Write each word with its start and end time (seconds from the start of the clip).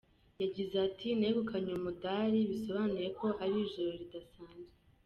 Yagize 0.41 0.75
ati 0.87 1.07
“Negukanye 1.19 1.69
umudali 1.77 2.39
bisobanuye 2.49 3.07
ko 3.19 3.27
ari 3.43 3.55
ijoro 3.65 3.91
ridasanzwe. 4.01 4.69